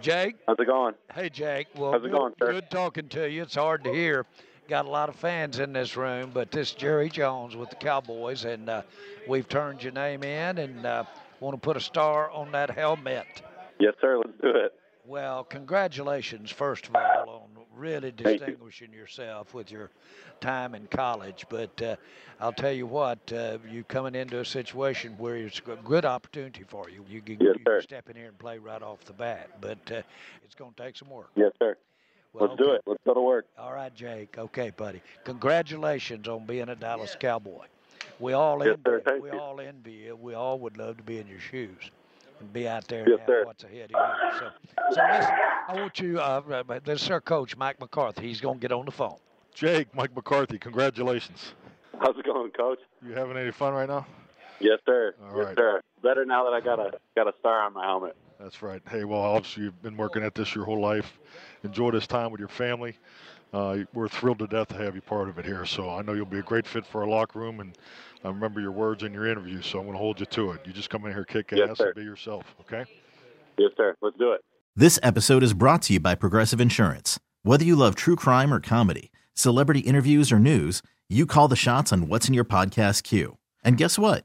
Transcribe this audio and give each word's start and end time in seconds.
Jake? 0.00 0.36
How's 0.46 0.56
it 0.58 0.66
going? 0.66 0.94
Hey, 1.14 1.28
Jake. 1.28 1.66
Well, 1.76 1.92
How's 1.92 2.04
it 2.04 2.10
good, 2.10 2.16
going, 2.16 2.34
sir? 2.38 2.52
Good 2.52 2.70
talking 2.70 3.08
to 3.10 3.28
you. 3.28 3.42
It's 3.42 3.54
hard 3.54 3.84
to 3.84 3.92
hear. 3.92 4.26
Got 4.68 4.84
a 4.84 4.90
lot 4.90 5.08
of 5.08 5.16
fans 5.16 5.58
in 5.60 5.72
this 5.72 5.96
room, 5.96 6.30
but 6.34 6.50
this 6.50 6.72
Jerry 6.72 7.08
Jones 7.08 7.56
with 7.56 7.70
the 7.70 7.76
Cowboys, 7.76 8.44
and 8.44 8.68
uh, 8.68 8.82
we've 9.26 9.48
turned 9.48 9.82
your 9.82 9.92
name 9.92 10.22
in 10.22 10.58
and 10.58 10.84
uh, 10.84 11.04
want 11.40 11.54
to 11.54 11.60
put 11.60 11.76
a 11.76 11.80
star 11.80 12.30
on 12.30 12.52
that 12.52 12.70
helmet. 12.70 13.26
Yes, 13.80 13.94
sir. 14.00 14.18
Let's 14.18 14.38
do 14.42 14.50
it. 14.50 14.74
Well, 15.06 15.44
congratulations, 15.44 16.50
first 16.50 16.86
of 16.88 16.94
all, 16.94 17.48
on 17.56 17.57
really 17.78 18.10
Thank 18.10 18.40
you. 18.40 18.46
distinguishing 18.46 18.92
yourself 18.92 19.54
with 19.54 19.70
your 19.70 19.90
time 20.40 20.74
in 20.74 20.86
college. 20.88 21.46
But 21.48 21.80
uh, 21.80 21.96
I'll 22.40 22.52
tell 22.52 22.72
you 22.72 22.86
what, 22.86 23.18
uh, 23.32 23.58
you 23.70 23.84
coming 23.84 24.14
into 24.14 24.40
a 24.40 24.44
situation 24.44 25.14
where 25.18 25.36
it's 25.36 25.60
a 25.66 25.76
good 25.76 26.04
opportunity 26.04 26.64
for 26.66 26.90
you. 26.90 27.04
You 27.08 27.22
can, 27.22 27.38
Yes, 27.40 27.54
you 27.58 27.64
can 27.64 27.82
step 27.82 28.10
in 28.10 28.16
here 28.16 28.28
and 28.28 28.38
play 28.38 28.58
right 28.58 28.82
off 28.82 29.04
the 29.04 29.12
bat, 29.12 29.50
but 29.60 29.78
uh, 29.90 30.02
it's 30.44 30.54
going 30.54 30.72
to 30.74 30.82
take 30.82 30.96
some 30.96 31.08
work. 31.10 31.30
Yes, 31.36 31.52
sir. 31.58 31.76
Well, 32.32 32.48
Let's 32.50 32.60
do 32.60 32.72
it. 32.72 32.82
Let's 32.86 33.00
go 33.06 33.14
to 33.14 33.20
work. 33.20 33.46
All 33.58 33.72
right, 33.72 33.94
Jake. 33.94 34.36
Okay, 34.36 34.70
buddy. 34.76 35.00
Congratulations 35.24 36.28
on 36.28 36.44
being 36.46 36.68
a 36.68 36.76
Dallas 36.76 37.16
Cowboy. 37.18 37.66
We 38.20 38.32
all 38.34 38.64
Yes, 38.64 38.74
envy. 38.74 38.82
sir. 38.86 39.02
Thank 39.04 39.22
we 39.22 39.30
you. 39.30 39.38
all 39.38 39.60
envy 39.60 39.92
you. 39.92 40.16
We 40.16 40.34
all 40.34 40.58
would 40.58 40.76
love 40.76 40.98
to 40.98 41.02
be 41.02 41.18
in 41.18 41.26
your 41.26 41.40
shoes 41.40 41.90
and 42.40 42.52
be 42.52 42.68
out 42.68 42.86
there 42.88 43.00
Yes, 43.08 43.08
and 43.10 43.20
have 43.20 43.26
sir. 43.28 43.44
what's 43.46 43.64
ahead 43.64 43.90
of 43.94 44.00
you. 44.34 44.38
So, 44.38 44.48
so 44.92 45.00
listen. 45.12 45.34
I 45.68 45.74
want 45.74 45.98
you. 46.00 46.18
Uh, 46.20 46.42
uh, 46.68 46.80
this 46.84 47.02
is 47.02 47.10
our 47.10 47.20
coach, 47.20 47.56
Mike 47.56 47.80
McCarthy. 47.80 48.22
He's 48.26 48.40
going 48.40 48.56
to 48.58 48.60
get 48.60 48.72
on 48.72 48.84
the 48.84 48.90
phone. 48.92 49.16
Jake, 49.54 49.94
Mike 49.94 50.14
McCarthy, 50.14 50.58
congratulations. 50.58 51.52
How's 52.00 52.16
it 52.16 52.24
going, 52.24 52.50
Coach? 52.52 52.78
You 53.04 53.12
having 53.12 53.36
any 53.36 53.50
fun 53.50 53.72
right 53.74 53.88
now? 53.88 54.06
Yes, 54.60 54.78
sir. 54.86 55.14
All 55.20 55.36
yes, 55.36 55.46
right. 55.46 55.56
sir. 55.56 55.82
Better 56.02 56.24
now 56.24 56.44
that 56.44 56.52
I 56.52 56.60
got 56.60 56.78
a 56.78 56.92
got 57.16 57.26
a 57.28 57.32
star 57.40 57.62
on 57.64 57.72
my 57.74 57.84
helmet. 57.84 58.16
That's 58.38 58.62
right. 58.62 58.80
Hey, 58.88 59.04
well, 59.04 59.20
obviously 59.20 59.64
you've 59.64 59.82
been 59.82 59.96
working 59.96 60.22
at 60.22 60.34
this 60.34 60.54
your 60.54 60.64
whole 60.64 60.80
life. 60.80 61.18
Enjoy 61.64 61.90
this 61.90 62.06
time 62.06 62.30
with 62.30 62.38
your 62.38 62.48
family. 62.48 62.96
Uh, 63.52 63.78
we're 63.94 64.08
thrilled 64.08 64.38
to 64.38 64.46
death 64.46 64.68
to 64.68 64.76
have 64.76 64.94
you 64.94 65.00
part 65.00 65.28
of 65.28 65.38
it 65.38 65.44
here. 65.44 65.64
So 65.64 65.90
I 65.90 66.02
know 66.02 66.12
you'll 66.12 66.26
be 66.26 66.38
a 66.38 66.42
great 66.42 66.66
fit 66.66 66.86
for 66.86 67.02
our 67.02 67.08
locker 67.08 67.38
room, 67.40 67.60
and 67.60 67.76
I 68.24 68.28
remember 68.28 68.60
your 68.60 68.72
words 68.72 69.02
in 69.02 69.12
your 69.12 69.26
interview. 69.26 69.60
So 69.62 69.78
I'm 69.78 69.86
going 69.86 69.94
to 69.94 69.98
hold 69.98 70.20
you 70.20 70.26
to 70.26 70.52
it. 70.52 70.60
You 70.66 70.72
just 70.72 70.90
come 70.90 71.04
in 71.06 71.12
here, 71.12 71.24
kick 71.24 71.50
Yes, 71.50 71.70
ass, 71.70 71.78
sir. 71.78 71.86
and 71.86 71.94
be 71.96 72.02
yourself. 72.02 72.44
Okay? 72.60 72.84
Yes, 73.58 73.70
sir. 73.76 73.96
Let's 74.02 74.16
do 74.18 74.32
it. 74.32 74.40
This 74.76 75.00
episode 75.02 75.42
is 75.42 75.54
brought 75.54 75.82
to 75.82 75.94
you 75.94 76.00
by 76.00 76.14
Progressive 76.14 76.60
Insurance. 76.60 77.18
Whether 77.42 77.64
you 77.64 77.74
love 77.74 77.96
true 77.96 78.14
crime 78.16 78.54
or 78.54 78.60
comedy, 78.60 79.10
celebrity 79.34 79.80
interviews 79.80 80.30
or 80.30 80.38
news, 80.38 80.82
you 81.08 81.26
call 81.26 81.48
the 81.48 81.56
shots 81.56 81.92
on 81.92 82.06
what's 82.06 82.28
in 82.28 82.34
your 82.34 82.44
podcast 82.44 83.02
queue. 83.02 83.38
And 83.64 83.76
guess 83.76 83.98
what? 83.98 84.24